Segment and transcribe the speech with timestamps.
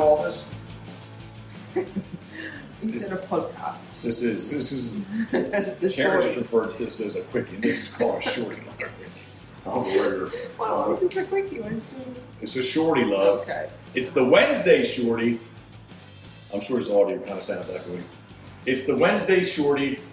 [0.00, 0.50] call this?
[2.82, 4.00] Instead of podcast.
[4.02, 4.96] This is this is
[5.30, 6.36] That's the Karen just short.
[6.36, 7.56] referred to this as a quickie.
[7.56, 8.62] This is called a shorty.
[9.66, 10.32] Oh, word.
[10.58, 12.14] Well, just a quickie was too.
[12.40, 13.40] It's a shorty love.
[13.40, 13.68] Okay.
[13.94, 15.38] It's the Wednesday shorty.
[16.54, 18.00] I'm sure his audio kind of sounds echoey.
[18.64, 20.00] It's the Wednesday shorty.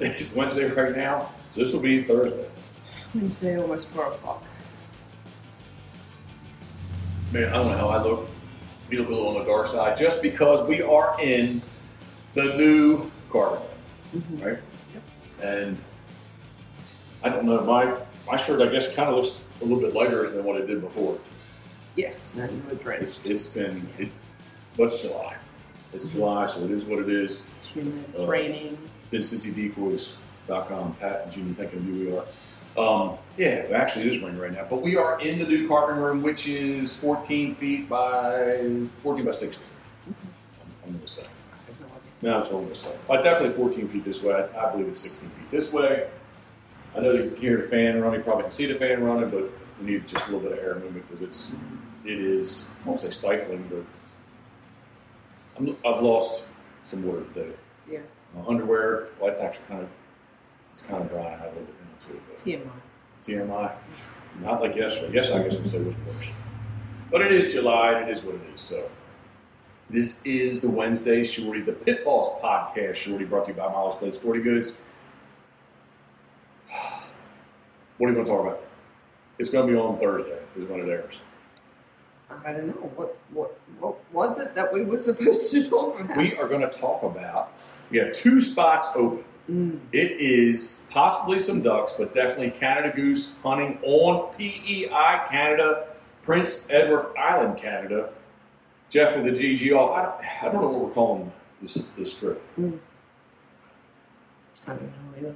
[0.00, 2.46] It's Wednesday right now, so this will be Thursday.
[3.12, 4.44] Wednesday, almost four o'clock.
[7.32, 8.28] Man, I don't know how I look.
[8.90, 11.60] Look a little on the dark side, just because we are in
[12.34, 13.60] the new Carbon,
[14.38, 14.56] right?
[14.94, 15.02] Yep.
[15.42, 15.76] And
[17.22, 17.60] I don't know.
[17.64, 17.94] My
[18.26, 20.80] my shirt, I guess, kind of looks a little bit lighter than what it did
[20.80, 21.18] before.
[21.96, 23.02] Yes, now you would drink.
[23.02, 24.08] It's it's been it,
[24.76, 25.36] what's July?
[25.92, 27.50] It's July, so it is what it is.
[27.58, 28.78] It's humid, it's Uh, raining.
[29.12, 30.94] VincentDecoys.com.
[31.00, 32.24] Pat and Jimmy thinking who we are.
[32.78, 34.66] Um, yeah, well, actually, it is raining right now.
[34.68, 39.30] But we are in the new carpet room, which is 14 feet by 14 by
[39.32, 39.64] 16.
[40.06, 40.14] I'm,
[40.84, 41.26] I'm going to say.
[41.80, 42.00] No idea.
[42.22, 42.96] No, that's what I'm going to say.
[43.06, 44.34] But definitely 14 feet this way.
[44.34, 46.08] I, I believe it's 16 feet this way.
[46.96, 48.20] I know you can hear the fan running.
[48.20, 50.64] You probably can see the fan running, but we need just a little bit of
[50.64, 51.54] air movement because it's
[52.04, 53.84] it is I won't say stifling, but
[55.58, 56.46] I'm, I've lost
[56.82, 57.52] some water today.
[57.90, 58.00] Yeah,
[58.36, 59.88] Uh, underwear, well, it's actually kind of
[60.72, 61.26] it's kind of dry.
[61.26, 62.70] I have a little bit TMI.
[63.24, 63.72] TMI,
[64.42, 65.12] not like yesterday.
[65.14, 66.28] Yes, I guess we say it was worse.
[67.10, 68.60] But it is July, and it is what it is.
[68.60, 68.88] So
[69.90, 72.96] this is the Wednesday Shorty, the Pit Boss podcast.
[72.96, 74.78] Shorty brought to you by Molly's Place Sporty Goods.
[77.96, 78.64] What are you going to talk about?
[79.40, 80.38] It's going to be on Thursday.
[80.56, 81.18] Is when it airs.
[82.44, 86.16] I don't know what what what was it that we were supposed to talk about.
[86.16, 87.52] We are going to talk about.
[87.90, 89.24] We have two spots open.
[89.50, 95.86] Mm, It is possibly some ducks, but definitely Canada goose hunting on PEI Canada,
[96.22, 98.10] Prince Edward Island, Canada.
[98.90, 99.96] Jeff with the GG off.
[99.96, 101.32] I don't, I don't know what we're calling
[101.62, 102.42] this this trip.
[102.58, 102.78] mm.
[104.66, 105.34] I don't know either.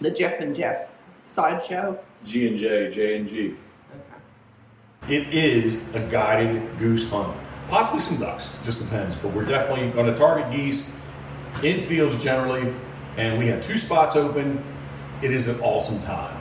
[0.00, 1.98] The Jeff and Jeff sideshow.
[2.24, 3.54] G and J, J and G.
[5.04, 5.16] Okay.
[5.16, 7.36] It is a guided goose hunt.
[7.68, 9.14] Possibly some ducks, just depends.
[9.16, 10.99] But we're definitely going to target geese
[11.62, 12.72] in fields generally,
[13.16, 14.62] and we have two spots open.
[15.22, 16.36] It is an awesome time.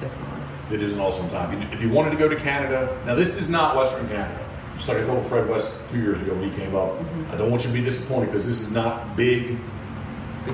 [0.00, 0.74] Definitely.
[0.76, 1.60] It is an awesome time.
[1.72, 4.38] If you- wanted to go to Canada, now this is not Western Canada.
[4.76, 6.92] Just like I told Fred West two years ago when he came up,
[7.32, 9.58] I don't want you to be disappointed because this is not big,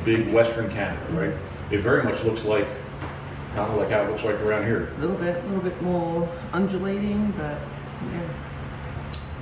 [0.05, 1.32] big Western Canada, right?
[1.71, 2.66] It very much looks like,
[3.55, 4.88] kind of like how it looks like around here.
[4.97, 7.59] A little bit, a little bit more undulating, but
[8.12, 8.21] yeah.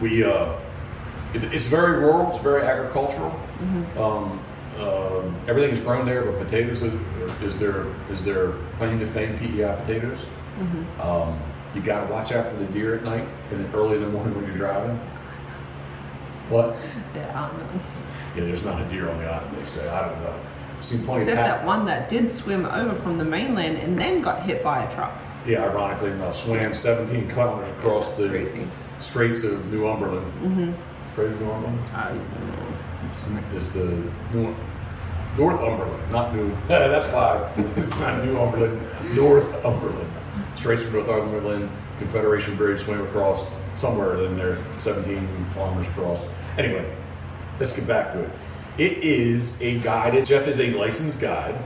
[0.00, 0.54] We, uh,
[1.34, 2.28] it, it's very rural.
[2.30, 3.38] It's very agricultural.
[3.98, 4.40] Um,
[4.78, 6.94] um, everything is grown there, but potatoes is,
[7.42, 9.38] is their is their claim to fame.
[9.38, 10.26] PEI potatoes.
[11.00, 11.38] Um,
[11.74, 14.08] you got to watch out for the deer at night and then early in the
[14.08, 14.96] morning when you're driving.
[16.48, 16.76] What?
[17.14, 17.80] Yeah, I don't know.
[18.36, 19.56] Yeah, there's not a deer on the island.
[19.58, 20.40] They say I don't know.
[20.78, 24.22] I've seen plenty Except that one that did swim over from the mainland and then
[24.22, 25.12] got hit by a truck.
[25.46, 28.66] Yeah, ironically enough, swam 17 kilometers across the Crazy.
[28.98, 30.24] Straits of New Umberland.
[30.40, 30.72] Mm-hmm.
[31.06, 31.92] Straits of New Umberland.
[31.92, 32.18] I,
[33.12, 33.84] It's, it's the
[34.32, 34.54] New,
[35.36, 36.50] Northumberland, not New.
[36.68, 38.80] that's why it's not New Umberland,
[39.14, 40.10] Northumberland.
[40.54, 46.24] Straits of Northumberland, Confederation Bridge swam across somewhere in there, 17 kilometers across.
[46.58, 46.84] Anyway,
[47.58, 48.30] let's get back to it.
[48.78, 50.24] It is a guided.
[50.24, 51.56] Jeff is a licensed guide.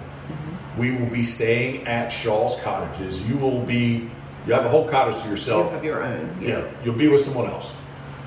[0.77, 3.27] We will be staying at Shaw's Cottages.
[3.29, 4.11] You will be.
[4.47, 5.67] You have a whole cottage to yourself.
[5.67, 6.39] you have your own.
[6.41, 7.73] Yeah, you'll be with someone else.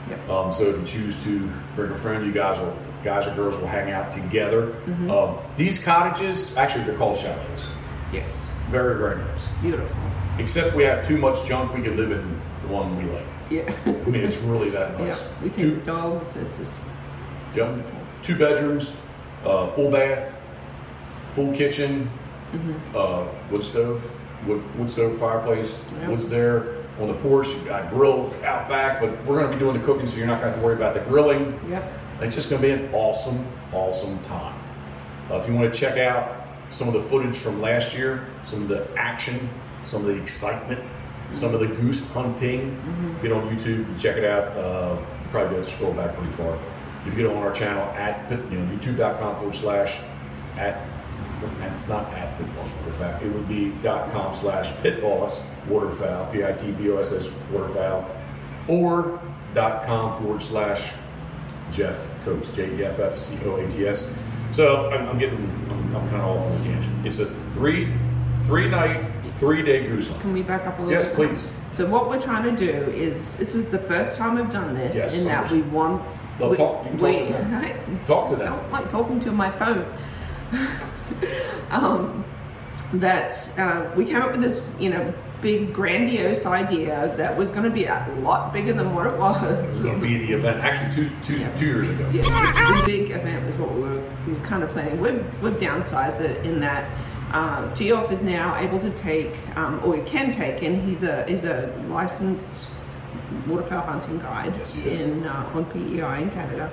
[0.10, 0.30] Yep.
[0.30, 3.58] Um, so if you choose to bring a friend, you guys will, guys or girls
[3.58, 4.76] will hang out together.
[5.10, 7.68] Um, these cottages, actually, they're called chalets.
[8.12, 8.46] Yes.
[8.70, 9.48] Very, very nice.
[9.62, 9.96] Beautiful.
[10.38, 13.26] Except we have too much junk, we could live in the one we like.
[13.50, 13.74] Yeah.
[13.86, 15.08] I mean, it's really that yeah.
[15.08, 15.30] nice.
[15.42, 16.36] We take two, dogs.
[16.38, 16.80] It's just
[17.56, 17.76] yep,
[18.22, 18.96] two bedrooms,
[19.44, 20.40] uh, full bath,
[21.34, 22.10] full kitchen,
[22.96, 24.12] uh, wood stove,
[24.46, 25.82] wood, wood stove fireplace.
[26.02, 26.10] Yep.
[26.10, 27.48] Wood's there on the porch.
[27.50, 30.28] You got grill out back, but we're going to be doing the cooking, so you're
[30.28, 31.60] not going to have to worry about the grilling.
[31.70, 31.92] Yep.
[32.22, 34.60] It's just going to be an awesome, awesome time.
[35.30, 38.62] Uh, if you want to check out some of the footage from last year, some
[38.62, 39.50] of the action,
[39.84, 40.82] some of the excitement,
[41.32, 42.76] some of the goose hunting,
[43.22, 44.48] get on YouTube and check it out.
[44.58, 46.58] Uh, you probably have to scroll back pretty far.
[47.06, 49.98] If you get on our channel at pit- you know youtube.com forward slash
[50.58, 50.86] at
[51.60, 53.22] that's not at pitboss waterfowl.
[53.24, 57.32] It would be dot com slash pitboss waterfowl p i t b o s s
[57.52, 58.06] waterfowl
[58.68, 59.22] or
[59.54, 60.92] dot com forward slash
[61.72, 64.14] Jeff Coats, J E F F C O A T S.
[64.52, 65.38] So I'm, I'm getting,
[65.70, 67.06] I'm, I'm kind of off on a tangent.
[67.06, 67.94] It's a three
[68.46, 69.06] three night,
[69.38, 70.22] three day goose hunt.
[70.22, 71.16] Can we back up a little Yes, bit?
[71.30, 71.52] please.
[71.72, 74.96] So what we're trying to do is, this is the first time we've done this,
[74.96, 76.04] Yes, in that we want.
[76.40, 78.00] Well, we, talk- you can talk we- to them.
[78.08, 79.86] Talk to I don't like talking to my phone.
[81.70, 82.26] um,
[82.94, 87.64] that uh, we came up with this, you know, big grandiose idea that was going
[87.64, 89.60] to be a lot bigger than what it was.
[89.60, 92.10] It was going to be the event, actually, two, two, two years ago.
[92.12, 95.00] Yeah, the big event was what we were, we were kind of planning.
[95.00, 96.90] We've, we've downsized it in that
[97.32, 101.26] um, Geoff is now able to take, um, or he can take, and he's a
[101.26, 102.68] he's a licensed
[103.48, 106.72] waterfowl hunting guide Yes, in uh, on PEI in Canada,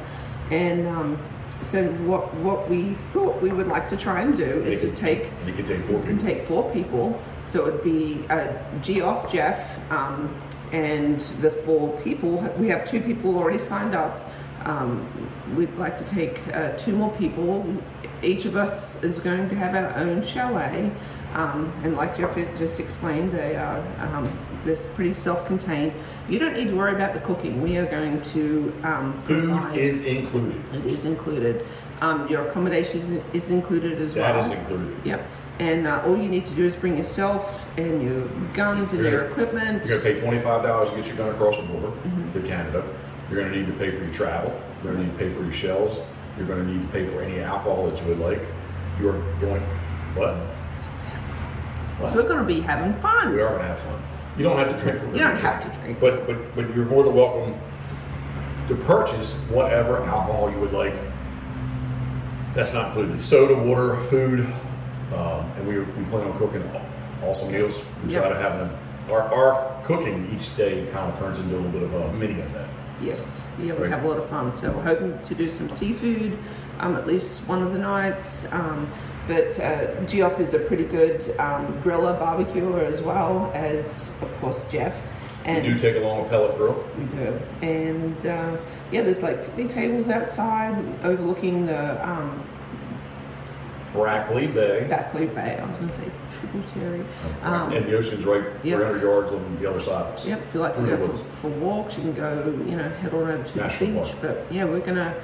[0.50, 1.18] and um,
[1.62, 5.28] so what what we thought we would like to try and do is to take
[5.46, 6.18] you can take four people.
[6.18, 8.52] take four people, so it'd be uh,
[8.82, 10.34] Geoff, Jeff, um,
[10.72, 12.38] and the four people.
[12.58, 14.30] We have two people already signed up.
[14.64, 15.06] Um,
[15.56, 17.64] we'd like to take uh, two more people.
[18.22, 20.90] Each of us is going to have our own chalet,
[21.34, 24.30] um, and like Jeff just explained, they are um,
[24.64, 25.92] this pretty self-contained.
[26.28, 27.62] You don't need to worry about the cooking.
[27.62, 30.74] We are going to um, Food is included.
[30.74, 31.64] it is included.
[32.00, 34.32] Um, your accommodation is, is included as well.
[34.32, 34.96] That is included.
[35.04, 35.26] Yep.
[35.58, 39.10] And uh, all you need to do is bring yourself and your guns and You're
[39.12, 39.86] your equipment.
[39.86, 42.32] You're going to pay twenty-five dollars to get your gun across the border Mm-hmm.
[42.32, 42.84] to Canada.
[43.30, 44.50] You're going to need to pay for your travel.
[44.84, 46.02] You're going to need to pay for your shells.
[46.36, 48.40] You're going to need to pay for any alcohol that you would like.
[49.00, 49.62] You're going,
[50.14, 50.36] what?
[52.12, 53.32] So we're going to be having fun.
[53.32, 54.02] We are going to have fun.
[54.36, 55.02] You don't have to drink.
[55.14, 55.98] You don't have to drink.
[55.98, 57.58] But, but, but you're more than welcome
[58.68, 60.94] to purchase whatever alcohol you would like.
[62.52, 63.20] That's not included.
[63.20, 64.46] Soda, water, food,
[65.14, 67.82] um, and we, we plan on cooking aw- awesome meals.
[68.04, 68.32] We try Yep.
[68.32, 68.78] to have them.
[69.10, 72.34] Our, our cooking each day kind of turns into a little bit of a mini
[72.40, 72.68] event.
[73.00, 73.40] Yes.
[73.60, 73.90] Yeah, we Right.
[73.90, 74.52] have a lot of fun.
[74.52, 76.36] So we're hoping to do some seafood
[76.80, 78.52] um, at least one of the nights.
[78.52, 78.90] Um,
[79.28, 84.70] but uh, Geoff is a pretty good um, griller, barbecuer as well as, of course,
[84.70, 84.94] Jeff.
[85.44, 86.84] And We do take along a pellet grill.
[86.98, 87.40] We do.
[87.62, 88.56] And uh,
[88.92, 92.42] yeah, there's like picnic tables outside overlooking the um,
[93.96, 94.84] Brackley Bay.
[94.86, 95.58] Brackley Bay.
[95.60, 96.10] I was going to say
[96.40, 97.04] tributary.
[97.42, 98.78] Um, and the ocean's right Yep.
[98.78, 100.26] 300 yards on the other side of us.
[100.26, 103.12] Yep, if you like to go for, for walks, you can go, you know, head
[103.14, 104.12] on over to National the beach.
[104.20, 104.22] park.
[104.22, 105.14] But yeah, we're gonna,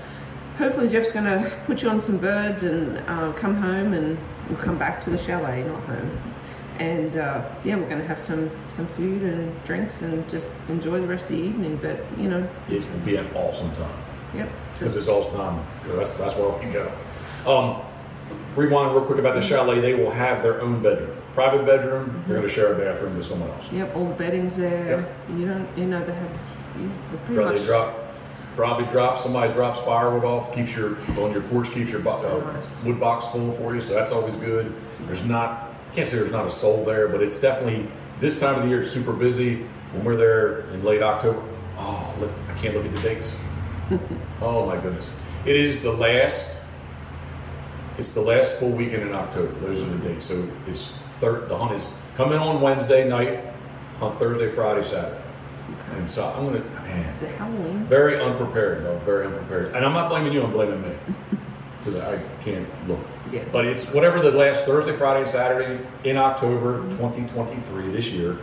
[0.56, 4.78] hopefully Jeff's gonna put you on some birds and uh, come home and we'll come
[4.78, 6.18] back to the chalet, not home.
[6.78, 11.06] And uh, yeah, we're gonna have some some food and drinks and just enjoy the
[11.06, 11.76] rest of the evening.
[11.80, 13.94] But you know, it will be an awesome time.
[14.34, 15.66] yep, because it's awesome time.
[15.82, 16.90] Because that's that's where we go.
[17.46, 17.82] Um,
[18.56, 19.80] rewind real quick about the chalet.
[19.80, 22.24] They will have their own bedroom, private bedroom.
[22.26, 23.70] They're going to share a bathroom with someone else.
[23.72, 25.00] yep, all the bedding's there.
[25.28, 25.38] Yep.
[25.38, 26.30] You don't, you know, they have,
[26.80, 26.90] you,
[27.24, 27.64] pretty Probably much.
[27.66, 27.98] drop,
[28.56, 29.16] probably drop.
[29.18, 32.84] Somebody drops firewood off, keeps your on your porch, keeps your bo- So uh, nice.
[32.84, 33.80] wood box full for you.
[33.80, 34.72] So that's always good.
[35.06, 37.88] There's not, can't say there's not a soul there, but it's definitely
[38.20, 38.80] this time of the year.
[38.80, 39.64] It's super busy.
[39.92, 41.42] When we're there in late October,
[41.78, 43.36] oh look, I can't look at the dates.
[44.40, 45.14] oh my goodness,
[45.44, 46.61] it is the last.
[47.98, 49.52] It's the last full weekend in October.
[49.60, 50.24] Those are the dates.
[50.26, 51.48] So it's third.
[51.48, 53.40] The hunt is coming on Wednesday night,
[53.98, 55.20] hunt Thursday, Friday, Saturday.
[55.96, 57.84] And so I'm gonna, man, Is it Halloween?
[57.86, 59.74] very unprepared though, very unprepared.
[59.74, 60.94] And I'm not blaming you, I'm blaming me.
[61.84, 63.00] Because I can't look.
[63.32, 63.42] Yeah.
[63.50, 68.38] But it's whatever the last Thursday, Friday, and Saturday in October 2023 this year.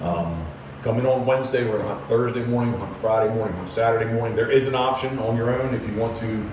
[0.00, 0.44] Um,
[0.82, 4.34] coming on Wednesday, we're gonna hunt Thursday morning, hunt Friday morning, hunt Saturday morning.
[4.34, 6.44] There is an option on your own if you want to,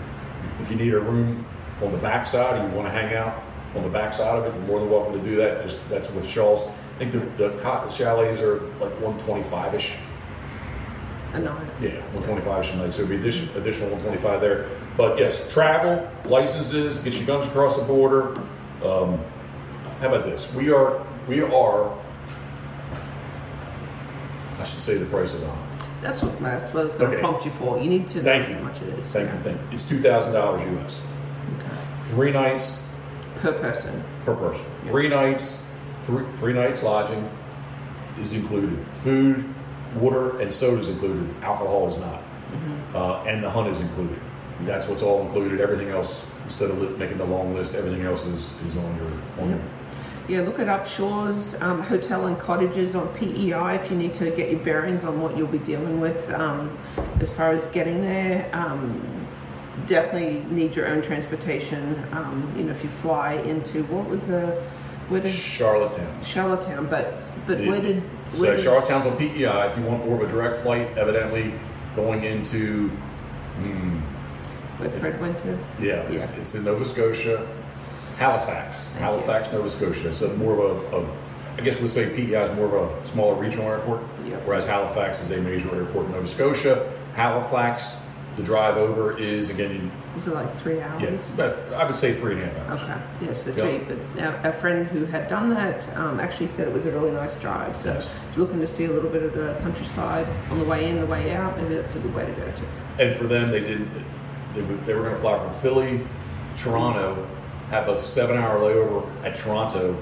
[0.62, 1.44] if you need a room
[1.82, 3.44] on the backside or you want to hang out
[3.76, 5.62] on the backside of it, you're more than welcome to do that.
[5.64, 6.62] Just that's with Shaw's.
[6.62, 7.20] I think the,
[7.50, 9.94] the cot chalets are like 125 ish.
[11.34, 11.68] A night.
[11.82, 14.70] Yeah, 125 ish a night, so it'd be addition, additional 125 there.
[14.96, 18.30] But yes, travel, licenses, get your guns across the border.
[18.84, 19.20] Um,
[20.00, 20.52] how about this?
[20.56, 21.96] We are, we are,
[24.60, 25.60] I should say the price of hunt.
[26.02, 27.22] That's what, that's what I was going to Okay.
[27.22, 27.78] prompt you for.
[27.80, 28.56] You need to Thank know you.
[28.56, 29.08] how much it is.
[29.12, 29.68] Thank you, thank you.
[29.72, 31.02] It's $2,000 US.
[32.08, 32.84] Three nights
[33.42, 34.04] Per person.
[34.26, 34.66] per person.
[34.86, 35.64] Three nights,
[36.04, 37.30] three, three nights lodging
[38.20, 38.84] is included.
[39.04, 39.46] Food,
[39.96, 41.30] water, and soda is included.
[41.44, 42.22] Alcohol is not.
[42.96, 44.20] Uh, and the hunt is included.
[44.62, 45.62] That's what's all included.
[45.62, 49.44] Everything else, instead of li- making the long list, everything else is, is on your
[49.44, 49.60] on your.
[50.28, 50.88] Yeah, look it up.
[50.88, 55.22] Shaw's um, Hotel and Cottages on PEI if you need to get your bearings on
[55.22, 56.76] what you'll be dealing with um,
[57.20, 58.50] as far as getting there.
[58.54, 59.00] Um,
[59.86, 62.04] definitely need your own transportation.
[62.12, 64.62] Um, you know, if you fly into what was the
[65.10, 66.24] where did Charlottetown.
[66.24, 67.14] Charlottetown, but
[67.46, 68.02] but where did
[68.34, 69.68] So where did, Charlottetown's on PEI.
[69.68, 71.54] If you want more of a direct flight, evidently
[71.96, 74.00] going into, hmm,
[74.80, 75.58] where Fred went to?
[75.80, 76.42] yeah, it's, Yeah.
[76.42, 77.48] it's in Nova Scotia.
[78.18, 80.10] Halifax, Thank Halifax, Nova Scotia.
[80.10, 81.06] It's a more of a, a
[81.58, 84.42] I guess we'd say PEI is more of a smaller regional airport, Yep.
[84.46, 86.92] whereas Halifax is a major airport in Nova Scotia.
[87.14, 87.98] Halifax,
[88.38, 91.02] the drive over is again, Was it like three hours?
[91.38, 92.82] yeah, I would say three and a half hours.
[92.84, 93.34] Okay, Yeah.
[93.34, 96.92] three, but a, a friend who had done that um, actually said it was a
[96.92, 97.80] really nice drive.
[97.80, 98.14] So Yes.
[98.30, 101.00] if you're looking to see a little bit of the countryside on the way in,
[101.00, 103.04] the way out, maybe that's a good way to go to.
[103.04, 103.88] And for them, they did.
[104.54, 106.02] They, were- they were going to fly from Philly,
[106.56, 107.28] Toronto,
[107.70, 109.98] have a seven-hour layover at Toronto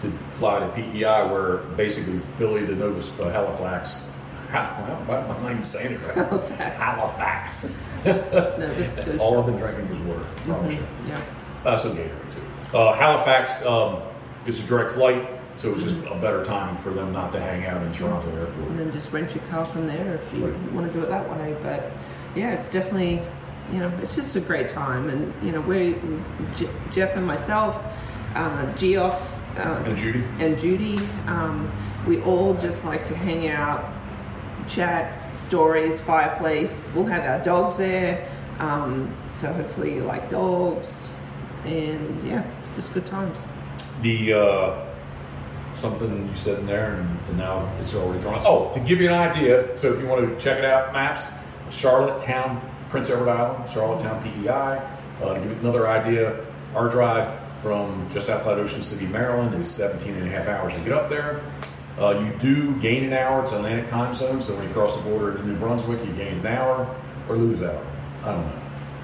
[0.00, 4.10] to fly to PEI, where basically Philly to Nova uh, Halifax.
[4.54, 6.14] Well, I'm not even saying it right.
[6.14, 6.76] Halifax.
[6.78, 7.74] Halifax.
[8.04, 9.18] Scotia.
[9.18, 10.24] All I've been drinking was water.
[10.24, 10.80] I promise you.
[10.80, 11.20] Mhm, Yeah.
[11.64, 12.76] Uh, some Gatorade too.
[12.78, 14.00] Uh, Halifax um,
[14.46, 17.40] it's a direct flight, so it was just a better time for them not to
[17.40, 18.68] hang out in Toronto Airport.
[18.68, 20.72] and then just rent your car from there if you Right.
[20.72, 21.56] want to do it that way.
[21.62, 21.90] But
[22.36, 23.22] yeah, it's definitely,
[23.72, 25.08] you know, it's just a great time.
[25.08, 25.96] And you know, we,
[26.56, 27.82] J- Jeff and myself,
[28.34, 31.70] uh, Geoff, uh, And Judy, and Judy, um,
[32.06, 33.84] we all just like to hang out,
[34.68, 36.90] chat, stories, fireplace.
[36.94, 38.30] We'll have our dogs there.
[38.58, 41.08] Um, so hopefully you like dogs,
[41.64, 42.44] and yeah,
[42.76, 43.36] just good times.
[44.00, 44.86] the uh,
[45.74, 48.40] something you said in there, and, and now it's already drawn.
[48.44, 51.32] Oh, to give you an idea, so if you want to check it out, maps,
[51.70, 54.88] Charlottetown, Prince Edward Island, Charlottetown, PEI.
[55.22, 56.44] Uh, to give another idea,
[56.74, 57.28] our drive
[57.60, 61.08] from just outside Ocean City, Maryland, is 17 and a half hours to get up
[61.08, 61.40] there.
[61.98, 63.42] Uh, you do gain an hour.
[63.42, 66.38] It's Atlantic time zone, so when you cross the border into New Brunswick, you gain
[66.38, 66.94] an hour
[67.28, 67.86] or lose an hour.
[68.24, 68.60] I don't know.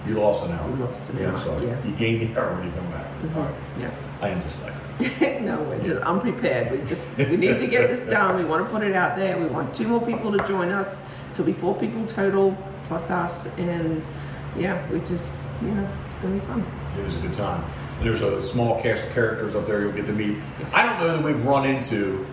[0.07, 0.71] You lost an hour.
[0.71, 1.67] We lost an yeah, I'm hour, sorry.
[1.67, 1.85] yeah.
[1.85, 3.07] You gain the hour when you come back.
[3.37, 3.55] All right.
[3.79, 3.91] Yeah.
[4.21, 5.43] I am dyslexic.
[5.43, 6.73] no, we're just unprepared.
[6.73, 8.37] We just we need to get this done.
[8.37, 9.39] We want to put it out there.
[9.39, 11.07] We want two more people to join us.
[11.31, 12.57] So be four people total
[12.89, 14.03] plus us, and
[14.59, 16.67] yeah, we just you know it's gonna be fun.
[16.99, 17.65] It was a good time.
[17.99, 20.37] And there's a small cast of characters up there you'll get to meet.
[20.73, 22.27] I don't know that we've run into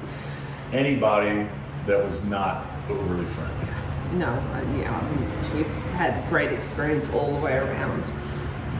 [0.73, 1.47] anybody
[1.85, 3.67] that was not overly friendly.
[4.13, 8.03] No, uh, yeah, we've had great experience all the way around.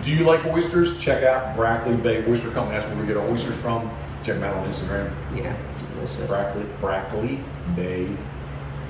[0.02, 1.00] Do you like oysters?
[1.00, 2.78] Check out Brackley Bay Oyster Company.
[2.78, 3.90] That's where we get our oysters from.
[4.24, 5.12] Check them out on Instagram.
[5.36, 5.56] Yeah,
[5.96, 6.28] delicious.
[6.28, 7.40] Brackley, Brackley
[7.76, 8.16] Bay,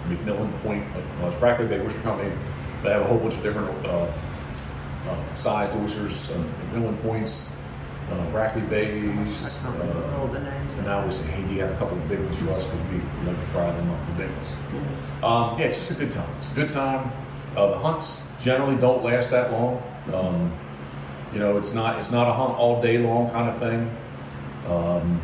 [0.08, 0.86] McMillan Point.
[0.96, 2.32] Uh, it's Brackley Bay Oyster Company.
[2.84, 4.12] They have a whole bunch of different uh,
[5.08, 7.52] uh, sized oysters, uh, McMillan Points,
[8.12, 9.60] uh, Brackley Bays.
[9.60, 10.76] I can't remember uh, all the names.
[10.76, 12.66] And now we say, hey, do you have a couple of big ones for us?
[12.66, 14.54] Because we like to fry them up, the big ones.
[14.72, 15.24] Mm.
[15.24, 16.30] Um, yeah, it's just a good time.
[16.38, 17.12] It's a good time.
[17.56, 19.82] Uh, the hunts generally don't last that long.
[20.14, 20.54] Um,
[21.34, 23.92] you know, it's not it's not a hunt all day long kind of thing.
[24.68, 25.22] Um,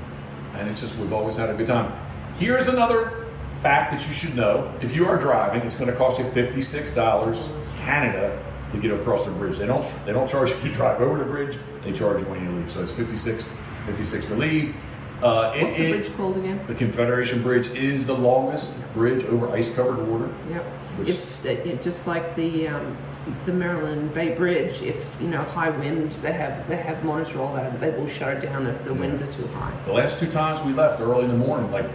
[0.56, 1.94] and it's just we've always had a good time.
[2.38, 3.28] Here's another
[3.62, 6.62] fact that you should know: if you are driving, it's going to cost you fifty
[6.62, 8.38] six dollars Canada
[8.74, 9.58] to get across the bridge.
[9.58, 11.58] They don't they don't charge you to drive over the bridge.
[11.84, 12.70] They charge you when you leave.
[12.70, 13.48] So it's 56,
[13.86, 14.76] 56 to leave.
[15.22, 16.60] Uh, it- What's the it- bridge called again?
[16.68, 20.30] the Confederation Bridge is the longest bridge over ice-covered water.
[20.50, 20.66] Yep.
[21.08, 22.98] If it, it- just like the um,
[23.46, 27.56] the Maryland Bay Bridge, if you know high winds, they have they have monitor all
[27.56, 27.80] that.
[27.80, 29.00] They will shut it down if the Yeah.
[29.00, 29.72] winds are too high.
[29.86, 31.86] The last two times we left early in the morning, like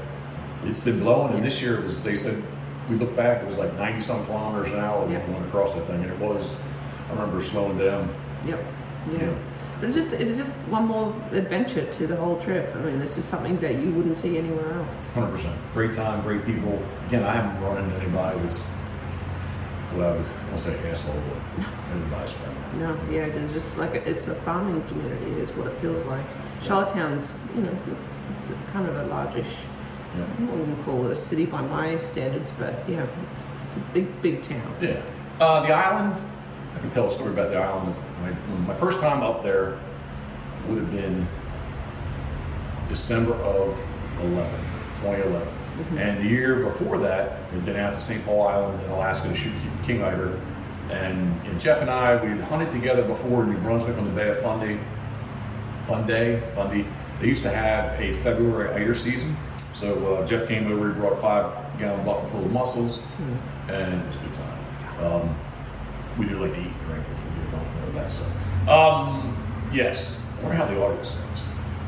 [0.65, 2.03] it's been blowing, and this year it was.
[2.03, 2.43] They said
[2.89, 5.75] we looked back, it was like ninety some kilometers an hour when we went across
[5.75, 6.55] that thing, and it was.
[7.09, 8.15] I remember slowing down.
[8.47, 8.65] Yep.
[9.13, 9.21] Yeah.
[9.21, 9.35] Yeah.
[9.81, 12.75] But it's just it's just one more adventure to the whole trip.
[12.75, 14.95] I mean, it's just something that you wouldn't see anywhere else.
[15.15, 16.83] Hundred percent, great time, great people.
[17.07, 18.61] Again, I haven't run into anybody that's
[19.95, 22.79] what I would I won't say asshole, but everybody's friendly.
[22.79, 26.25] No, yeah, it's just like a, it's a farming community, is what it feels like.
[26.63, 29.55] Charlottetown's, you know, it's it's kind of a largish.
[30.17, 30.25] Yeah.
[30.41, 34.23] I wouldn't call it a city by my standards, but yeah, it's, it's a big
[34.23, 34.75] big town.
[34.81, 35.03] Yeah.
[35.41, 36.21] Uh, the island,
[36.75, 37.91] I can tell a story about the island.
[37.91, 38.31] Is I,
[38.67, 39.79] my first time up there
[40.69, 41.27] would have been
[42.89, 43.79] December of
[44.21, 44.51] 11,
[45.03, 45.49] 2011.
[45.97, 48.25] And the year before that, had been out to St.
[48.25, 49.53] Paul Island in Alaska to shoot
[49.85, 50.41] king eider.
[50.91, 54.11] And, and Jeff and I, we had hunted together before in New Brunswick on the
[54.11, 54.81] Bay of Fundy.
[55.87, 56.87] Fundy, Fundy.
[57.21, 59.37] They used to have a February eider season.
[59.79, 63.01] So uh, Jeff came over, he brought a five gallon bucket full of mussels,
[63.69, 65.05] and it was a good time.
[65.05, 65.39] Um,
[66.19, 68.11] we do like to eat and drink if you don't know that.
[68.11, 69.37] So, um,
[69.73, 71.43] yes, I wonder how the audio sounds.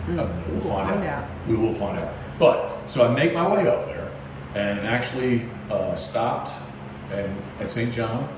[0.07, 1.25] Mm, Uh, we'll we'll find, find out.
[1.25, 1.31] out.
[1.49, 2.15] We will find out.
[2.39, 4.09] But so I make my way up there
[4.55, 6.53] and actually uh, stopped
[7.13, 7.93] and at St.
[7.93, 8.29] John.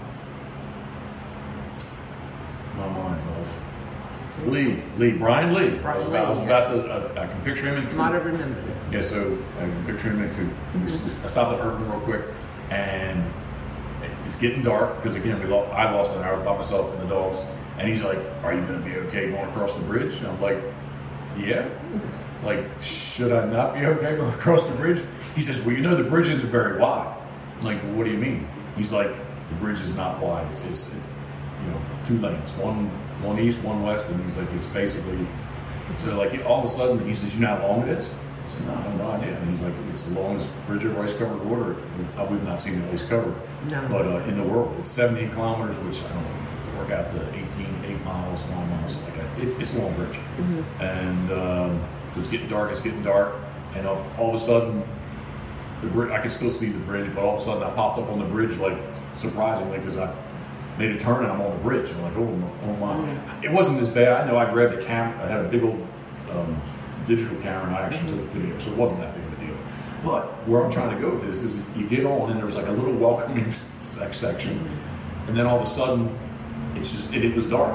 [2.76, 3.61] My mind, love.
[4.46, 5.78] Lee, Lee, Brian Lee.
[5.78, 6.84] I was Brian about, I was about yes.
[6.84, 7.20] to.
[7.20, 7.96] I, I can picture him in.
[7.96, 8.64] Might have remembered.
[8.90, 10.34] Yeah, so I can picture him in.
[10.34, 11.24] Coop.
[11.24, 12.22] I stopped at Irving real quick,
[12.70, 13.24] and
[14.26, 17.14] it's getting dark because again, we lost, I lost an hour by myself and the
[17.14, 17.40] dogs.
[17.78, 20.40] And he's like, "Are you going to be okay going across the bridge?" And I'm
[20.40, 20.58] like,
[21.38, 21.68] yeah.
[22.44, 25.02] Like, should I not be okay going across the bridge?
[25.34, 27.16] He says, well, you know, the bridge isn't very wide.
[27.58, 28.46] I'm like, well, what do you mean?
[28.76, 30.46] He's like, the bridge is not wide.
[30.52, 31.08] It's, it's, it's
[31.64, 32.90] you know, two lanes, one
[33.22, 35.26] one east, one west, and he's like, it's basically.
[35.98, 38.10] So like, all of a sudden, he says, you know how long it is?
[38.42, 39.36] I said, no, I have no idea.
[39.36, 41.76] And he's like, it's the longest bridge over ice covered water.
[42.16, 43.34] Uh, We've not seen it ice covered,
[43.68, 43.86] No.
[43.88, 47.08] but uh, in the world, it's 17 kilometers, which I don't know, to work out
[47.10, 49.44] to 18, 8 miles, 9 miles, something like that.
[49.44, 50.18] It's, it's a long bridge.
[50.38, 50.64] Mhm.
[50.80, 53.34] And um, so it's getting dark, it's getting dark,
[53.76, 54.82] and all, all of a sudden,
[55.82, 57.98] the bridge, I could still see the bridge, but all of a sudden I popped
[58.00, 58.78] up on the bridge, like
[59.12, 60.12] surprisingly, because I
[60.78, 61.90] made a turn and I'm on the bridge.
[61.90, 62.94] I'm like, oh, my- oh my.
[62.94, 63.44] Mm-hmm.
[63.44, 64.08] It wasn't as bad.
[64.12, 65.86] I know I grabbed a camera, I had a big old
[66.30, 66.60] um,
[67.06, 68.18] digital camera, and I actually mm-hmm.
[68.20, 69.56] took a video, so it wasn't that big of a deal.
[70.02, 72.68] But where I'm trying to go with this is you get on, and there's like
[72.68, 75.28] a little welcoming section, mm-hmm.
[75.28, 76.16] and then all of a sudden,
[76.74, 77.74] it's just, it, it was dark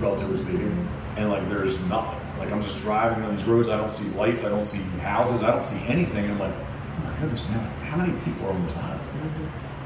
[0.00, 2.18] relatively speaking, and like there's nothing.
[2.38, 5.42] Like I'm just driving on these roads, I don't see lights, I don't see houses,
[5.42, 6.30] I don't see anything.
[6.30, 8.99] I'm like, oh my goodness, man, how many people are on this island?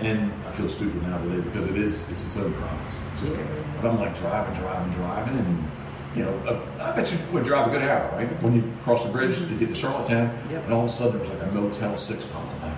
[0.04, 2.98] And I feel stupid now today because it is it's its own province.
[3.20, 3.38] So,
[3.80, 5.70] but I'm like driving, driving, driving, and
[6.14, 8.28] you know, uh, I bet you would drive a good hour, right?
[8.42, 10.64] When you cross the bridge to get to Charlottetown, Yep.
[10.64, 12.62] and all of a sudden there was like a Motel Six popped up.
[12.62, 12.74] Like,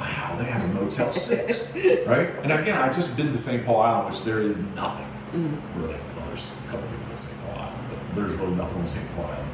[0.00, 1.72] wow, they have a Motel Six,
[2.06, 2.30] right?
[2.42, 3.64] And again, I just been to St.
[3.64, 5.94] Paul Island, which there is nothing really.
[6.16, 7.40] Well, there's a couple things on St.
[7.42, 9.14] Paul Island, but there's really nothing on St.
[9.14, 9.50] Paul Island.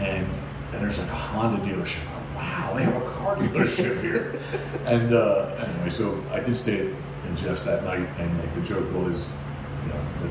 [0.00, 0.34] And
[0.72, 2.02] then there's like a Honda dealership.
[2.36, 4.38] Wow, they have a car dealership here.
[4.84, 8.92] and uh, anyway, so I did stay in Jeff's that night, and like the joke
[8.94, 9.32] was,
[9.84, 10.30] you know, that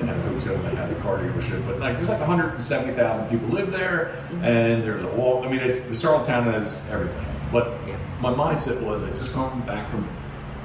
[0.00, 3.28] they had a hotel and they had a car dealership, but like there's like 170,000
[3.28, 5.42] people live there, and there's a wall.
[5.44, 7.24] I mean, it's the Charlottetown has everything.
[7.52, 7.96] But Yeah.
[8.20, 10.08] my mindset was, I just come back from,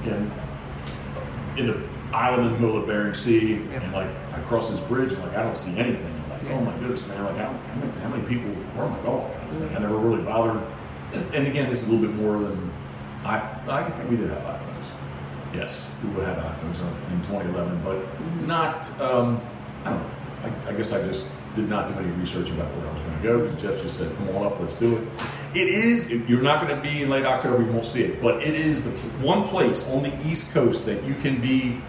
[0.03, 0.31] again,
[1.57, 1.81] in the
[2.13, 3.79] island in the middle of Bering Sea, Yeah.
[3.81, 6.14] and like I cross this bridge, and like I don't see anything.
[6.49, 7.23] Oh my goodness, man!
[7.23, 8.51] Like how, how, many, how many people?
[8.79, 9.33] Am I going?
[9.33, 9.77] Kind of thing.
[9.77, 10.61] I never really bothered.
[11.33, 12.71] And again, this is a little bit more than
[13.23, 13.37] I.
[13.67, 14.85] I think we did have iPhones.
[15.53, 16.79] Yes, we would have iPhones
[17.11, 18.05] in 2011, but
[18.45, 18.89] not.
[19.01, 19.41] Um,
[19.85, 20.09] I don't know.
[20.43, 23.17] I, I guess I just did not do any research about where I was going
[23.17, 25.07] to go because Jeff just said, "Come on up, let's do it."
[25.55, 26.11] It is.
[26.11, 27.63] if You're not going to be in late October.
[27.63, 31.03] You won't see it, but it is the one place on the East Coast that
[31.03, 31.81] you can be.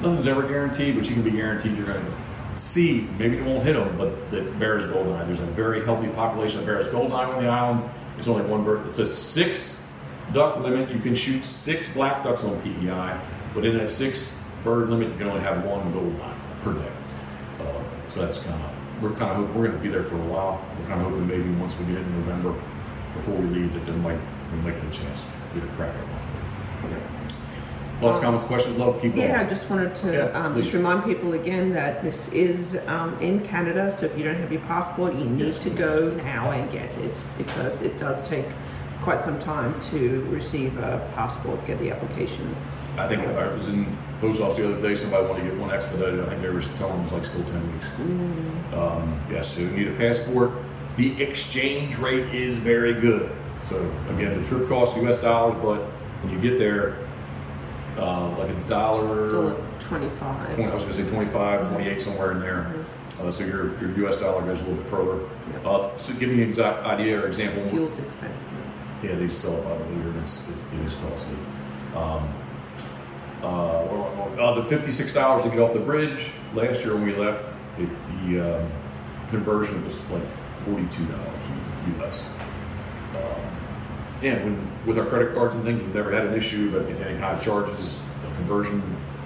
[0.00, 2.12] Nothing's ever guaranteed, but you can be guaranteed you're going to
[2.58, 3.08] see.
[3.18, 5.26] Maybe it won't hit them, but the Barrow's Goldeneye.
[5.26, 7.90] There's a very healthy population of Barrow's Goldeneye on the island.
[8.18, 8.86] It's only one bird.
[8.88, 9.86] It's a six
[10.32, 10.90] duck limit.
[10.90, 13.20] You can shoot six black ducks on PEI,
[13.54, 16.92] but in that six bird limit, you can only have one goldeneye per day.
[17.60, 20.16] Uh, so that's kind of we're kind of hoping we're going to be there for
[20.16, 20.64] a while.
[20.78, 22.54] We're kind of hoping maybe once we get in November,
[23.14, 24.18] before we leave, that there might
[24.52, 26.92] we might get a chance to get a crack at one.
[26.92, 27.19] Okay.
[28.00, 28.78] Thoughts, Um, comments, questions?
[28.78, 29.28] Love, keep going.
[29.28, 33.14] Yeah, I just wanted to Yeah, um, just remind people again that this is um,
[33.20, 36.70] in Canada, so if you don't have your passport, you need to go now and
[36.72, 38.46] get it because it does take
[39.02, 42.54] quite some time to receive a passport, get the application.
[42.96, 43.86] I think I was in
[44.20, 44.94] post office the other day.
[44.94, 46.20] Somebody wanted to get one expedited.
[46.20, 47.88] I think they were telling them it was like still ten weeks.
[48.74, 50.52] Um, yes, so you need a passport.
[50.96, 53.30] The exchange rate is very good.
[53.64, 53.76] So
[54.10, 55.20] again, the trip costs U.S.
[55.20, 55.80] dollars, but
[56.22, 56.96] when you get there,
[58.00, 59.56] uh, like a dollar.
[59.80, 60.54] Twenty-five.
[60.54, 62.74] 20, I was going to say 25, 28, somewhere in there.
[63.20, 64.16] Uh, so your, your U.S.
[64.16, 65.28] dollar goes a little bit further.
[65.52, 65.66] Yep.
[65.66, 67.68] Uh, so give me an exact idea or example.
[67.68, 68.46] Fuel's expensive.
[69.02, 71.36] Yeah, they sell it by the liter, and it's, it's, it is costly.
[71.94, 72.28] Um,
[73.42, 76.30] uh, uh, the fifty-six dollars to get off the bridge.
[76.54, 77.88] Last year when we left, it,
[78.26, 78.70] the um,
[79.28, 80.22] conversion was like
[80.66, 81.40] forty-two dollars
[81.98, 82.26] US.
[83.16, 83.49] Um,
[84.22, 87.02] and when, with our credit cards and things, we've never had an issue about getting
[87.02, 87.98] any kind of charges,
[88.36, 88.82] conversion,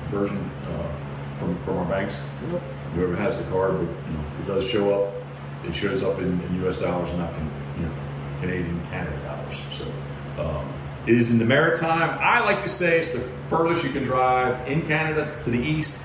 [0.09, 0.93] conversion uh,
[1.39, 2.63] from from our banks Nope.
[2.95, 5.15] whoever has the card, but you know, it does show up.
[5.65, 6.77] It shows up in, in U.S.
[6.77, 7.95] dollars, not can, you know,
[8.41, 9.63] Canadian, Canada dollars.
[9.71, 9.85] So
[10.39, 10.71] um,
[11.07, 12.19] it is in the maritime.
[12.21, 15.99] I like to say it's the furthest you can drive in Canada to the east.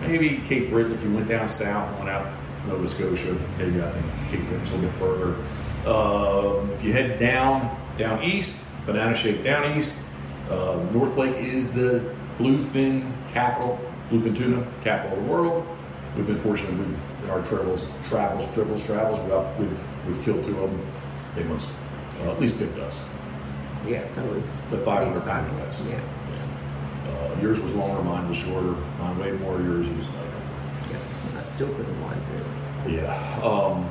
[0.00, 2.26] Maybe Cape Breton if you went down south and went out
[2.66, 3.36] Nova Scotia.
[3.58, 5.34] Maybe I think Cape Breton's a little bit further.
[5.86, 9.98] Um, if you head down down east, banana shape down east,
[10.50, 13.78] uh, North Lake is the bluefin capital,
[14.10, 15.66] bluefin tuna capital of the world.
[16.16, 16.72] We've been fortunate.
[16.72, 19.18] We've in our travels, travels, travels, travels.
[19.58, 19.80] We've we've,
[20.16, 20.86] we've killed two of them.
[21.34, 21.66] Big ones,
[22.24, 23.00] uh, at least big us.
[23.86, 25.48] Yeah, that was The pretty 500 exciting.
[25.50, 25.82] pound class.
[25.88, 28.74] Yeah, Uh, yours was longer, mine was shorter.
[28.98, 29.60] Mine weighed more.
[29.60, 30.90] Yours was lighter.
[30.90, 31.24] yeah.
[31.24, 32.20] I still couldn't mind
[32.86, 32.92] it.
[32.92, 33.40] Yeah.
[33.42, 33.88] Um,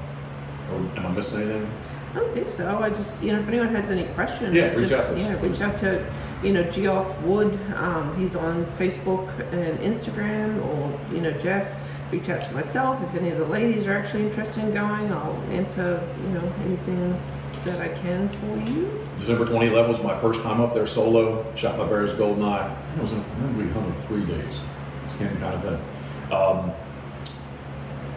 [0.98, 1.72] am I missing anything?
[2.12, 2.78] I don't think so.
[2.80, 5.24] I just, you know, if anyone has any questions, Yeah, reach just, out to us,
[5.24, 5.50] Yeah, please.
[5.52, 6.06] reach out to,
[6.44, 7.58] you know, Geoff Wood.
[7.76, 11.68] Um, he's on Facebook and Instagram, or you know, Jeff.
[12.12, 13.02] reach out to myself.
[13.04, 17.18] If any of the ladies are actually interested in going, I'll answer, you know, anything
[17.64, 19.00] that I can for you.
[19.18, 21.46] December 2011 was my first time up there solo.
[21.56, 22.76] Shot my Barrow's Golden Eye.
[22.98, 24.60] It was in, I think we hung it three days.
[25.08, 26.34] Same kind of thing.
[26.34, 26.72] Um,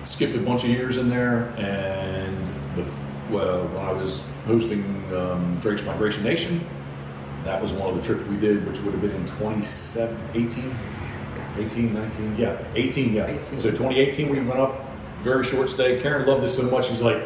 [0.05, 2.37] skipped a bunch of years in there, and
[3.31, 4.83] well, when I was hosting
[5.15, 6.65] um, Drake's Migration Nation,
[7.45, 10.77] that was one of the trips we did, which would have been in 27, 18,
[11.59, 13.27] 18, 19, yeah, 18, yeah.
[13.27, 13.61] 18.
[13.61, 14.85] So 2018 we went up,
[15.23, 16.01] very short stay.
[16.01, 17.23] Karen loved it so much, she's like,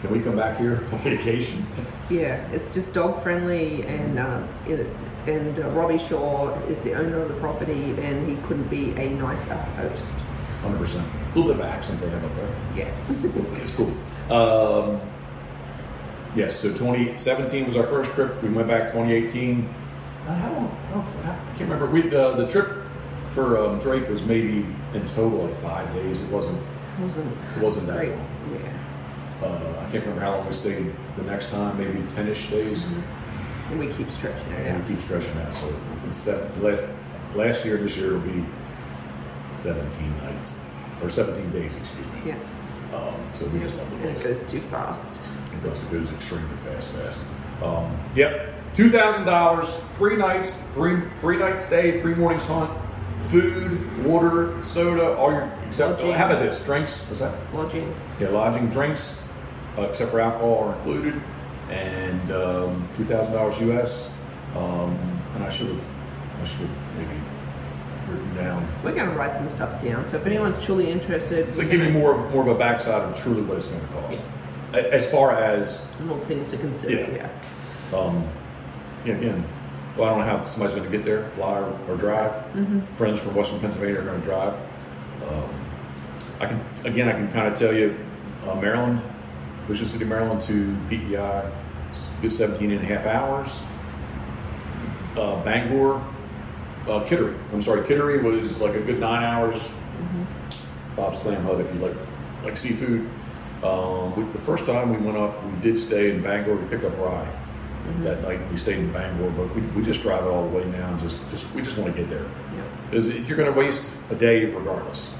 [0.00, 1.64] can we come back here on vacation?
[2.08, 4.86] Yeah, it's just dog friendly, and uh, it,
[5.26, 9.10] and uh, Robbie Shaw is the owner of the property, and he couldn't be a
[9.10, 10.16] nicer host.
[10.62, 11.02] 100%.
[11.34, 12.56] A little bit of accent they have up there.
[12.74, 13.60] Yeah.
[13.60, 13.92] It's cool.
[14.30, 15.00] Um,
[16.34, 18.42] yes, so 2017 was our first trip.
[18.42, 19.68] We went back 2018.
[20.26, 20.76] Uh, how long?
[20.90, 21.86] I, don't, I can't remember.
[21.86, 22.84] We the, the trip
[23.30, 26.22] for um, Drake was maybe in total like five days.
[26.22, 26.58] It wasn't
[26.98, 28.10] It wasn't it wasn't that great.
[28.10, 28.28] long.
[28.52, 29.46] Yeah.
[29.46, 31.78] Uh, I can't remember how long we stayed the next time.
[31.78, 32.86] Maybe 10ish days.
[33.70, 34.82] And we keep stretching it And out.
[34.82, 35.54] we keep stretching out.
[35.54, 35.72] So
[36.10, 36.92] seven, last
[37.34, 38.44] last year, this year will be
[39.52, 40.58] 17 nights
[41.02, 41.76] or 17 days.
[41.76, 42.20] Excuse me.
[42.26, 42.38] Yeah.
[42.94, 44.42] Um, so we just love the And it place.
[44.42, 45.20] goes too fast.
[45.54, 45.78] It does.
[45.80, 47.18] It goes extremely fast, fast.
[47.62, 52.70] Um, yep, two thousand dollars, three nights, three three nights stay, three mornings hunt,
[53.22, 56.00] food, water, soda, all your except.
[56.00, 56.12] Lodging.
[56.14, 56.64] How about this?
[56.64, 57.00] Drinks?
[57.08, 57.34] What's that?
[57.54, 57.92] Lodging.
[58.20, 59.20] Yeah, lodging, drinks,
[59.76, 61.20] uh, except for alcohol, are included,
[61.70, 64.10] and um, two thousand dollars US.
[64.56, 64.96] Um,
[65.34, 65.84] and I should have,
[66.40, 67.20] I should have maybe
[68.08, 68.66] written down.
[68.82, 70.06] We're going to write some stuff down.
[70.06, 73.42] So if anyone's truly interested, So give gonna- more more of a backside of truly
[73.42, 74.20] what it's going to cost,
[74.72, 77.00] as far as more things to consider.
[77.12, 77.30] Yeah.
[77.92, 77.98] Yeah.
[77.98, 78.28] Um,
[79.04, 79.44] yeah, again,
[79.96, 82.32] well, I don't know how somebody's going to get there, fly or, or drive.
[82.32, 82.80] Mm-hmm.
[82.94, 84.54] Friends from Western Pennsylvania are going to drive.
[85.28, 85.48] Um,
[86.40, 87.98] I can, again, I can kind of tell you,
[88.46, 89.02] uh, Maryland,
[89.68, 91.52] Mission City, Maryland to PEI, a
[92.22, 93.60] good 17 and a half hours.
[95.16, 95.96] Uh, Bangor,
[96.86, 99.68] uh, Kittery, I'm sorry, Kittery was like a good nine hours.
[100.94, 101.96] Bob's Clam Hut, if you like
[102.44, 103.08] like seafood.
[103.62, 106.54] Um, we, the first time we went up, we did stay in Bangor.
[106.54, 108.04] We picked up rye mm-hmm.
[108.04, 108.40] that night.
[108.50, 110.88] We stayed in Bangor, but we, we just drive it all the way now.
[110.88, 112.26] And just just we just want to get there
[112.92, 112.98] Yeah.
[113.26, 115.14] you're going to waste a day regardless.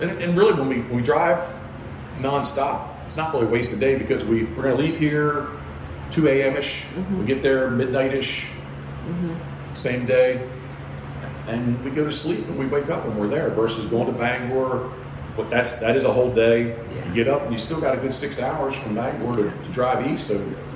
[0.00, 1.48] And, and really, when we when we drive
[2.18, 5.48] nonstop, it's not really a waste a day because we we're going to leave here
[6.10, 6.56] 2 a.m.
[6.56, 6.82] ish.
[6.82, 7.20] Mm-hmm.
[7.20, 9.34] We get there midnight ish, mm-hmm.
[9.74, 10.46] same day,
[11.46, 13.48] and we go to sleep and we wake up and we're there.
[13.50, 14.92] Versus going to Bangor,
[15.38, 16.68] but that's that is a whole day.
[16.94, 17.08] Yeah.
[17.08, 19.68] You get up and you still got a good six hours from Bangor to, to
[19.72, 20.26] drive east.
[20.26, 20.34] So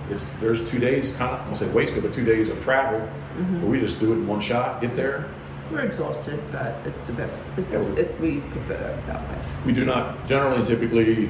[0.08, 3.00] it's, there's two days, kind of I won't say wasted, but two days of travel.
[3.00, 3.60] Mm-hmm.
[3.60, 5.28] But we just do it in one shot, get there.
[5.70, 7.44] We're exhausted, but it's the best.
[7.56, 9.38] It's, Yeah, we- it, we prefer it that way.
[9.66, 11.28] We do not generally, typically.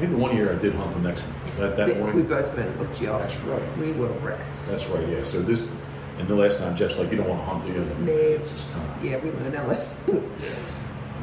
[0.00, 1.24] Maybe one year I did hunt the next
[1.58, 2.26] that that We, we morning.
[2.26, 3.20] both went with Geoff.
[3.22, 3.78] That's right.
[3.78, 4.42] We were wrecked.
[4.68, 5.08] That's right.
[5.08, 5.22] Yeah.
[5.22, 5.70] So this
[6.18, 7.84] and the last time Jeff's like, you don't want to hunt, do you?
[7.84, 8.12] Like, No.
[8.12, 10.28] It's just kind of Yeah, we learned our lesson.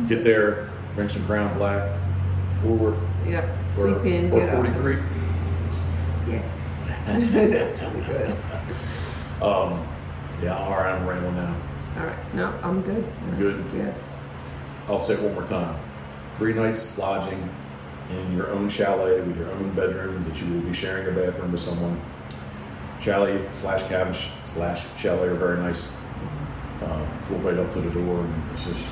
[0.08, 2.00] get there, bring some Crown Black,
[2.66, 4.72] or yeah, or, sleep in, or get Forty.
[4.80, 5.00] Creek.
[6.28, 8.32] Yes, that's really good.
[9.42, 9.88] Um,
[10.42, 10.58] yeah.
[10.58, 10.94] All right.
[10.94, 11.56] I'm rambling now.
[11.98, 13.06] All right, no, I'm good.
[13.38, 13.66] Good.
[13.76, 14.00] Yes.
[14.88, 15.76] I'll say it one more time.
[16.36, 17.50] Three nights lodging
[18.10, 21.52] in your own chalet with your own bedroom that you will be sharing a bathroom
[21.52, 22.00] with someone.
[23.02, 25.92] Chalet slash cabin slash chalet are very nice.
[26.82, 28.86] Um, pull right up to the door and it's just,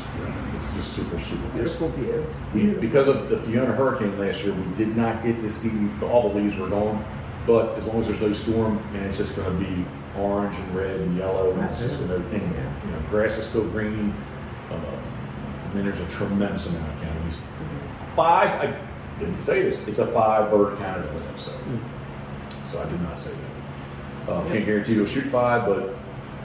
[0.63, 1.53] it's just super, super nice.
[1.53, 2.25] Beautiful view.
[2.53, 6.29] We, because of the Fiona hurricane last year, we did not get to see all
[6.29, 7.05] the leaves were gone.
[7.47, 9.85] But as long as there's no storm, man, it's just going to be
[10.17, 13.47] orange and red and yellow, and it's just going to, and you know, grass is
[13.47, 14.13] still green.
[14.69, 17.41] Uh, I mean, there's a tremendous amount of canopies.
[18.15, 19.87] Five, I didn't say this.
[19.87, 21.51] It's a five bird canopy limit, so
[22.71, 23.31] so I did not say
[24.27, 24.31] that.
[24.31, 25.95] Um, Can't guarantee you'll shoot five, but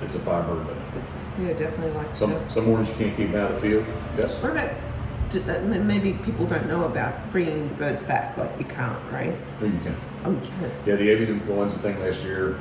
[0.00, 1.05] it's a five bird limit.
[1.40, 2.51] Yeah, definitely like Some that.
[2.53, 3.85] some mornings you can't keep out of the field.
[4.16, 4.37] Yes.
[4.42, 4.70] What about?
[4.70, 8.37] uh, Maybe people don't know about bringing the birds back.
[8.37, 9.35] Like you can't, right?
[9.61, 9.97] No, you can.
[10.25, 10.70] Oh, you can.
[10.87, 12.59] Yeah, the avian influenza thing last year.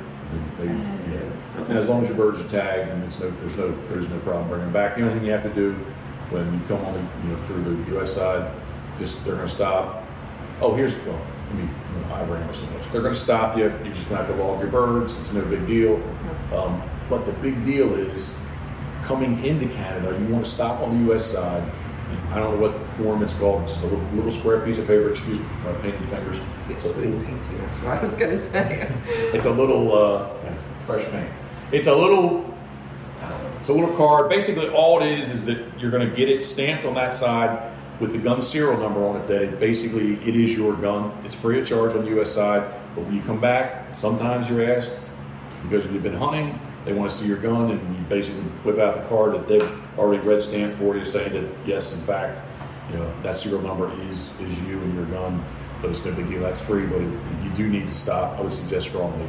[0.58, 1.60] They, yeah.
[1.60, 1.74] Okay.
[1.76, 4.48] As long as your birds are tagged, and it's no, there's no, there's no problem
[4.48, 4.96] bringing them back.
[4.96, 5.74] The only thing you have to do
[6.30, 8.12] when you come on, the, you know, through the U.S.
[8.14, 8.50] side,
[8.98, 10.02] just they're going to stop.
[10.60, 11.68] Oh, here's well, let me.
[12.12, 12.90] I ramble so much.
[12.90, 13.64] They're going to stop you.
[13.64, 15.16] You're just going to have to log your birds.
[15.20, 16.02] It's no big deal.
[16.52, 18.36] Um, but the big deal is
[19.04, 20.18] coming into Canada.
[20.18, 21.24] You want to stop on the U.S.
[21.24, 21.62] side.
[22.30, 23.66] I don't know what form it's called.
[23.68, 25.10] Just a little, little square piece of paper.
[25.10, 26.38] Excuse my painted fingers.
[26.68, 27.18] It's a little-.
[27.20, 28.88] That's what I was going to say.
[29.06, 30.28] it's a little uh,
[30.80, 31.30] fresh paint.
[31.72, 32.54] It's a little.
[33.20, 33.52] I don't know.
[33.60, 34.28] It's a little card.
[34.28, 37.70] Basically, all it is is that you're going to get it stamped on that side.
[38.00, 41.12] with the gun serial number on it that it basically it is your gun.
[41.24, 42.32] It's free of charge on the U.S.
[42.32, 42.62] side,
[42.94, 44.98] but when you come back, sometimes you're asked
[45.62, 46.58] because you've been hunting.
[46.84, 49.98] They want to see your gun, and you basically whip out the card that they've
[49.98, 52.40] already red stamped for you, saying that yes, in fact,
[52.90, 55.42] you know that serial number is is you and your gun.
[55.80, 56.40] But it's no big deal.
[56.40, 57.10] That's free, but it,
[57.42, 58.38] you do need to stop.
[58.38, 59.28] I would suggest strongly.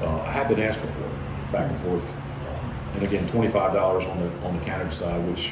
[0.00, 1.10] Uh, I have been asked before,
[1.50, 5.24] back and forth, um, and again, twenty five dollars on the on the Canada side,
[5.28, 5.50] which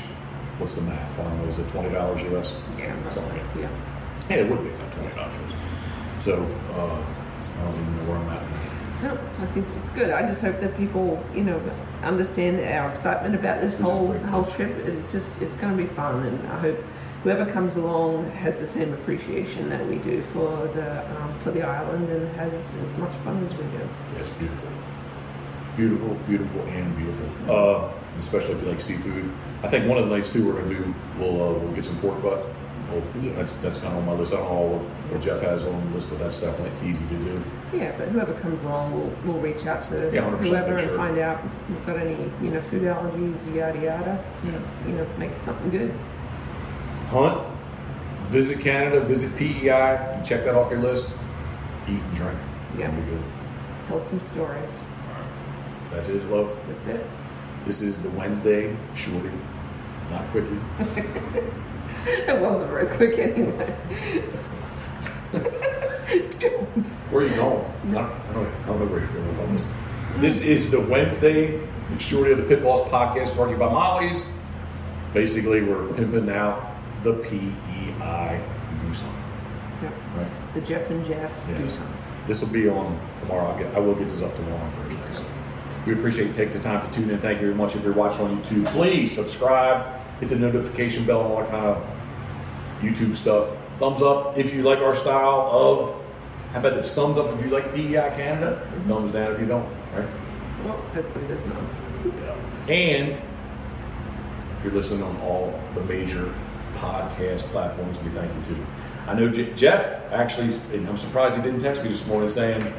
[0.58, 1.18] what's the math?
[1.20, 1.48] I don't know.
[1.48, 2.54] Is it twenty dollars US?
[2.78, 3.68] Yeah, Something like yeah.
[4.28, 5.34] Yeah, it would be about twenty dollars.
[6.18, 6.42] So
[6.74, 7.04] uh,
[7.58, 8.45] I don't even know where I'm at.
[9.02, 10.10] No, I think it's good.
[10.10, 11.60] I just hope that people, you know,
[12.02, 14.74] understand our excitement about this whole whole trip.
[14.86, 16.78] It's just it's going to be fun, and I hope
[17.22, 21.62] whoever comes along has the same appreciation that we do for the um, for the
[21.62, 23.88] island and has as much fun as we do.
[24.18, 24.70] It's beautiful,
[25.76, 27.54] beautiful, beautiful, and beautiful.
[27.54, 29.30] Uh, especially if you like seafood.
[29.62, 31.98] I think one of the nights too we're gonna do we'll uh, we'll get some
[31.98, 32.46] pork butt.
[32.90, 33.32] We'll, Yeah.
[33.34, 34.32] That's that's kind of on my list.
[34.32, 34.78] I don't know
[35.10, 37.42] what, Jeff has on the list, but that's definitely it's easy to do.
[37.72, 41.18] Yeah, but whoever comes along, we'll we'll reach out to Yeah, whoever make and find
[41.18, 44.24] out if we've got any you know food allergies, yada yada.
[44.44, 44.60] Yeah.
[44.86, 45.92] You know, make something good.
[47.08, 47.44] Hunt,
[48.28, 50.18] visit Canada, visit PEI.
[50.18, 51.14] You check that off your list.
[51.88, 52.38] Eat and drink.
[52.76, 52.90] Yeah.
[52.90, 53.22] be good.
[53.86, 54.70] Tell some stories.
[55.90, 56.56] That's it, love.
[56.68, 57.06] That's it.
[57.64, 59.30] This is the Wednesday shorty,
[60.10, 60.58] not quickie.
[62.28, 63.74] It wasn't very quick anyway.
[66.40, 66.86] Don't.
[67.10, 67.64] Where are you going?
[67.88, 69.66] I don't, I don't, I don't know where you're going with all this.
[70.18, 71.60] This is the Wednesday
[71.98, 74.38] shorty of the Pit Boss podcast brought to you by Molly's.
[75.14, 78.40] Basically, we're pimping out the PEI
[78.82, 79.16] Goose Hunt.
[79.82, 79.90] Yeah.
[80.16, 80.54] Right?
[80.54, 81.58] The Jeff and Jeff Yeah.
[81.58, 81.96] do something.
[82.26, 83.46] This will be on tomorrow.
[83.52, 85.00] I'll get, I will get this up tomorrow on Thursday.
[85.12, 85.24] So
[85.86, 87.18] we appreciate you taking the time to tune in.
[87.20, 87.76] Thank you very much.
[87.76, 91.66] If you're watching on YouTube, please subscribe, hit the notification bell, and all that kind
[91.66, 91.86] of
[92.80, 93.56] YouTube stuff.
[93.78, 96.02] Thumbs up if you like our style of.
[96.52, 96.94] How about this?
[96.94, 98.62] Thumbs up if you like PEI Canada.
[98.62, 98.88] Mm-hmm.
[98.88, 99.68] Thumbs down if you don't.
[99.94, 100.08] Right?
[100.64, 101.68] Well, hopefully there's none.
[102.04, 102.72] Yeah.
[102.72, 106.32] And if you're listening on all the major
[106.76, 108.66] podcast platforms, we thank you too.
[109.06, 112.72] I know J- Jeff actually, and I'm surprised he didn't text me this morning saying,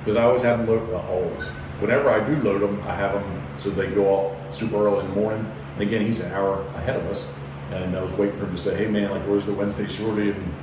[0.00, 1.48] because I always have them load, well, always.
[1.80, 5.10] Whenever I do load them, I have them so they go off super early in
[5.10, 5.50] the morning.
[5.74, 7.28] And again, he's an hour ahead of us.
[7.72, 10.30] And I was waiting for him to say, hey man, like, where's the Wednesday shorty?
[10.30, 10.54] And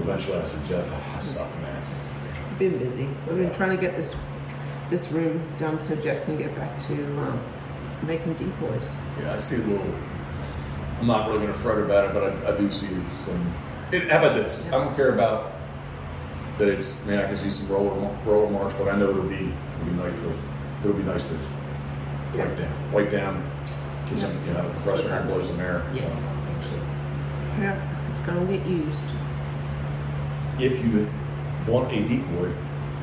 [0.00, 1.82] eventually I said, Jeff, I suck, man.
[2.58, 3.06] Been busy.
[3.26, 3.52] We've been Yeah.
[3.56, 4.14] trying to get this
[4.88, 7.40] this room done so Jeff can get back to um,
[8.06, 8.80] making decoys.
[9.20, 9.84] Yeah, I see a little.
[11.00, 12.86] I'm not really going to fret about it, but I, I do see
[13.24, 13.52] some.
[13.90, 14.64] It, how about this?
[14.68, 15.52] I don't care about
[16.58, 16.68] that.
[16.68, 17.02] It's.
[17.02, 19.52] I mean, I can see some roller roller marks, but I know it'll be
[19.82, 20.12] it'll be nice.
[20.14, 20.32] It'll,
[20.84, 21.38] it'll be nice to
[22.36, 23.42] wipe down, wipe down,
[24.06, 25.82] get some you know, compressor air, blow some air.
[25.94, 26.02] Yeah.
[26.02, 26.62] that kind of thing.
[26.62, 26.74] So
[27.60, 28.98] Yeah, it's gonna get used.
[30.58, 31.08] if you
[31.66, 32.50] want a decoy,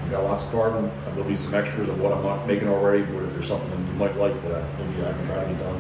[0.06, 0.86] I got lots of carbon.
[0.86, 3.04] uh, There'll be some extras of what I'm not making already.
[3.04, 5.46] But if there's something that you might like that I- maybe I can try to
[5.50, 5.76] get done,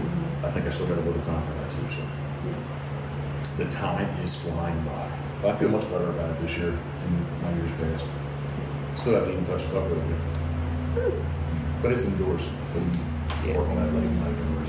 [0.00, 0.46] Mhm.
[0.46, 1.96] I think I still got a little time for that too.
[1.96, 2.02] So.
[3.58, 5.08] the time is flying by.
[5.42, 8.04] But I feel much better about it this year than my years past.
[8.94, 10.04] Still haven't even touched the duck with it
[10.96, 11.12] yet.
[11.82, 13.58] But it's indoors, so we Yeah.
[13.58, 14.68] work on that late night indoors.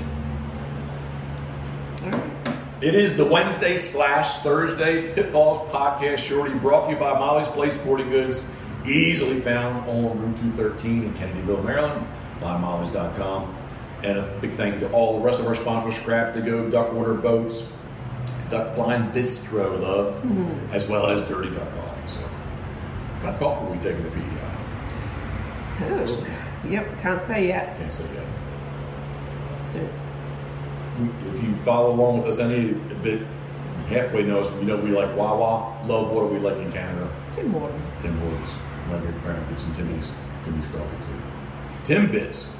[2.04, 2.54] All right.
[2.82, 7.78] It is the Wednesday slash Thursday Pitboss Podcast Shorty brought to you by Molly's Place
[7.78, 8.50] Sporting Goods,
[8.86, 12.06] easily found on Route 213 in Kennedyville, Maryland,
[12.40, 13.54] mymollys.com.
[14.02, 16.70] And a big thank you to all the rest of our sponsors, Crabs to Go,
[16.70, 17.70] Duckwater Boats,
[18.48, 20.72] Duck Blind Bistro, love, mm-hmm.
[20.72, 22.08] as well as Dirty Duck Coffee.
[22.08, 24.40] So, of coffee we taking the PEI?
[25.82, 27.76] Oh, yep, can't say yet.
[27.76, 28.26] Can't say yet.
[29.70, 29.86] So,
[31.34, 33.22] If you follow along with us any bit
[33.88, 35.86] halfway knows, you know we like Wawa.
[35.86, 37.10] Love what do we like in Canada?
[37.34, 37.82] Tim Hortons.
[38.02, 38.50] Tim Hortons.
[38.90, 40.12] Get grab get some Timmy's
[40.44, 41.84] Timmy's coffee too.
[41.84, 42.50] Tim Bits.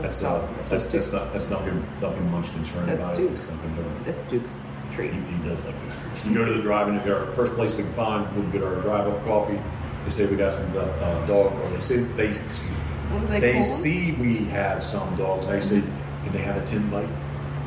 [0.00, 3.18] That's uh that's that's not that's Dunkin' Dunkin' Munchkin's for That's anybody.
[3.28, 3.40] Duke's.
[3.40, 4.04] It's Dunkin' Donuts.
[4.04, 4.50] That's Duke's
[4.92, 5.12] treat.
[5.12, 6.24] He, he does like those treats.
[6.24, 8.26] You go to the drive-in, our first place we can find.
[8.36, 9.58] We get our drive-up coffee.
[10.04, 12.68] They say we got some uh, uh, dog, or they say they excuse me.
[13.10, 13.70] What do they, They call them?
[13.70, 15.46] see we have some dogs.
[15.46, 15.80] They say,
[16.24, 17.08] can they have a Timbit?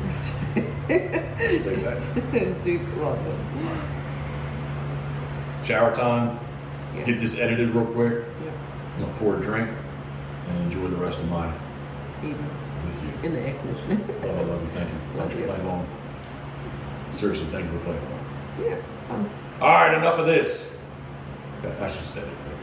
[0.08, 2.54] That's what they say.
[2.62, 3.34] Duke loves it.
[5.64, 6.38] Shower time.
[6.94, 7.06] Yes.
[7.06, 8.24] Get this edited real quick.
[8.44, 8.52] Yeah,
[8.96, 9.68] I'm gonna pour a drink
[10.48, 11.52] and enjoy the rest of my
[12.22, 12.50] evening
[12.86, 13.28] with you.
[13.28, 14.06] in the air conditioning.
[14.22, 14.68] Love, I love you.
[14.68, 15.18] Thank you.
[15.20, 15.44] Love for you.
[15.46, 15.86] playing along.
[17.10, 18.24] Seriously, thank you for playing along.
[18.62, 19.30] yeah, it's fun.
[19.60, 20.80] All right, enough of this.
[21.80, 22.55] I should stay there.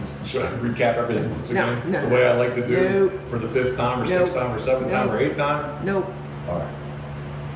[0.00, 0.24] No.
[0.26, 1.90] Should I recap everything once again?
[1.90, 2.02] no.
[2.08, 3.28] the way I like to do No.
[3.28, 4.18] for the fifth time or No.
[4.18, 5.84] sixth time or seventh time or eighth time?
[5.84, 6.06] Nope.
[6.48, 6.68] All right.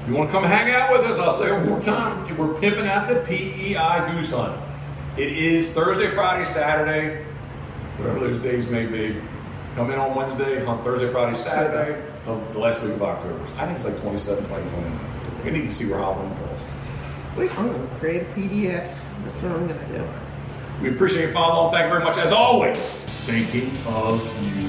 [0.09, 2.37] you want to come hang out with us, I'll say it one more time.
[2.37, 4.59] We're pimping out the PEI Goose Hunt.
[5.17, 7.25] It is Thursday, Friday, Saturday,
[7.99, 9.21] whatever those days may be.
[9.77, 13.39] Come in on Wednesday, hunt Thursday, Friday, Saturday of the last week of October.
[13.57, 15.01] I think it's like 27, 20, 29.
[15.45, 16.61] We need to see where Halloween falls.
[17.37, 18.93] Wait, I'm going to create a PDF.
[19.25, 20.05] That's what I'm going to do.
[20.81, 21.73] We appreciate you following.
[21.73, 22.17] Thank you very much.
[22.17, 22.79] As always,
[23.27, 24.21] thinking of
[24.57, 24.60] you.